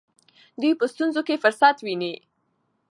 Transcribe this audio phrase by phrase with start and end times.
[0.61, 2.13] دوی په ستونزو کې فرصت ویني.